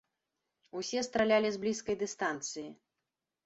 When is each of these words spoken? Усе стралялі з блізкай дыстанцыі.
Усе 0.81 1.03
стралялі 1.09 1.53
з 1.59 1.63
блізкай 1.67 2.01
дыстанцыі. 2.03 2.69